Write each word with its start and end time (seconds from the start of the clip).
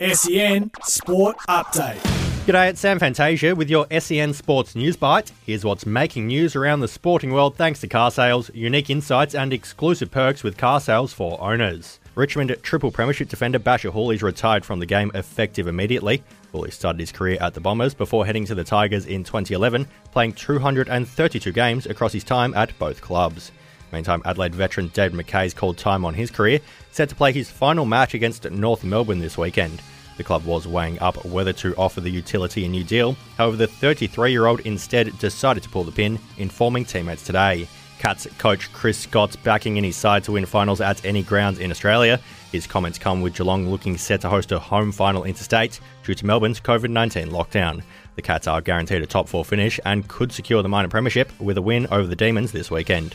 SEN 0.00 0.70
Sport 0.82 1.36
Update. 1.46 1.98
G'day, 2.46 2.70
it's 2.70 2.80
Sam 2.80 2.98
Fantasia 2.98 3.54
with 3.54 3.68
your 3.68 3.86
SEN 3.98 4.32
Sports 4.32 4.74
News 4.74 4.96
Bite. 4.96 5.30
Here's 5.44 5.62
what's 5.62 5.84
making 5.84 6.28
news 6.28 6.56
around 6.56 6.80
the 6.80 6.88
sporting 6.88 7.32
world 7.32 7.54
thanks 7.54 7.80
to 7.80 7.86
car 7.86 8.10
sales, 8.10 8.50
unique 8.54 8.88
insights, 8.88 9.34
and 9.34 9.52
exclusive 9.52 10.10
perks 10.10 10.42
with 10.42 10.56
car 10.56 10.80
sales 10.80 11.12
for 11.12 11.38
owners. 11.42 12.00
Richmond 12.14 12.56
triple 12.62 12.90
premiership 12.90 13.28
defender 13.28 13.58
Bachar 13.58 13.92
Houli 13.92 14.14
is 14.14 14.22
retired 14.22 14.64
from 14.64 14.78
the 14.78 14.86
game 14.86 15.10
effective 15.14 15.66
immediately. 15.68 16.22
Houli 16.54 16.72
started 16.72 17.00
his 17.00 17.12
career 17.12 17.36
at 17.38 17.52
the 17.52 17.60
Bombers 17.60 17.92
before 17.92 18.24
heading 18.24 18.46
to 18.46 18.54
the 18.54 18.64
Tigers 18.64 19.04
in 19.04 19.22
2011, 19.22 19.86
playing 20.12 20.32
232 20.32 21.52
games 21.52 21.84
across 21.84 22.14
his 22.14 22.24
time 22.24 22.54
at 22.54 22.76
both 22.78 23.02
clubs. 23.02 23.52
Meantime, 23.92 24.22
Adelaide 24.24 24.54
veteran 24.54 24.88
David 24.88 25.18
Mackay's 25.18 25.54
called 25.54 25.76
time 25.76 26.04
on 26.04 26.14
his 26.14 26.30
career, 26.30 26.60
set 26.92 27.08
to 27.08 27.14
play 27.14 27.32
his 27.32 27.50
final 27.50 27.84
match 27.84 28.14
against 28.14 28.48
North 28.50 28.84
Melbourne 28.84 29.18
this 29.18 29.36
weekend. 29.36 29.82
The 30.20 30.24
club 30.24 30.44
was 30.44 30.68
weighing 30.68 30.98
up 30.98 31.24
whether 31.24 31.54
to 31.54 31.74
offer 31.76 32.02
the 32.02 32.10
utility 32.10 32.66
a 32.66 32.68
new 32.68 32.84
deal. 32.84 33.16
However, 33.38 33.56
the 33.56 33.66
33 33.66 34.30
year 34.30 34.44
old 34.44 34.60
instead 34.60 35.18
decided 35.18 35.62
to 35.62 35.68
pull 35.70 35.82
the 35.82 35.92
pin, 35.92 36.18
informing 36.36 36.84
teammates 36.84 37.24
today. 37.24 37.66
Cats 37.98 38.26
coach 38.36 38.70
Chris 38.74 38.98
Scott's 38.98 39.36
backing 39.36 39.78
in 39.78 39.84
his 39.84 39.96
side 39.96 40.22
to 40.24 40.32
win 40.32 40.44
finals 40.44 40.82
at 40.82 41.02
any 41.06 41.22
grounds 41.22 41.58
in 41.58 41.70
Australia. 41.70 42.20
His 42.52 42.66
comments 42.66 42.98
come 42.98 43.22
with 43.22 43.34
Geelong 43.34 43.70
looking 43.70 43.96
set 43.96 44.20
to 44.20 44.28
host 44.28 44.52
a 44.52 44.58
home 44.58 44.92
final 44.92 45.24
interstate 45.24 45.80
due 46.04 46.12
to 46.12 46.26
Melbourne's 46.26 46.60
COVID 46.60 46.90
19 46.90 47.30
lockdown. 47.30 47.82
The 48.16 48.20
Cats 48.20 48.46
are 48.46 48.60
guaranteed 48.60 49.00
a 49.00 49.06
top 49.06 49.26
four 49.26 49.42
finish 49.42 49.80
and 49.86 50.06
could 50.06 50.32
secure 50.32 50.62
the 50.62 50.68
minor 50.68 50.88
premiership 50.88 51.32
with 51.40 51.56
a 51.56 51.62
win 51.62 51.86
over 51.86 52.06
the 52.06 52.14
Demons 52.14 52.52
this 52.52 52.70
weekend. 52.70 53.14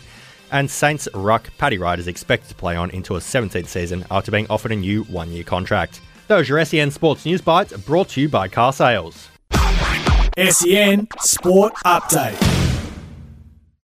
And 0.51 0.71
Saints 0.71 1.07
ruck 1.13 1.51
Paddy 1.59 1.77
Ryder 1.77 1.99
is 1.99 2.07
expected 2.07 2.49
to 2.49 2.55
play 2.55 2.75
on 2.75 2.89
into 2.89 3.15
a 3.15 3.19
17th 3.19 3.67
season 3.67 4.05
after 4.09 4.31
being 4.31 4.47
offered 4.49 4.71
a 4.71 4.75
new 4.75 5.03
one 5.03 5.29
year 5.29 5.43
contract. 5.43 6.01
Those 6.27 6.49
are 6.49 6.57
your 6.57 6.65
SEN 6.65 6.89
Sports 6.89 7.23
News 7.25 7.41
Bites 7.41 7.73
brought 7.77 8.09
to 8.09 8.21
you 8.21 8.29
by 8.29 8.47
Car 8.47 8.73
Sales. 8.73 9.29
SEN 10.37 11.07
Sport 11.19 11.73
Update. 11.85 12.64